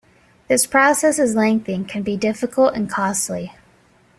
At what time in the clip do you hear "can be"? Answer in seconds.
1.87-2.17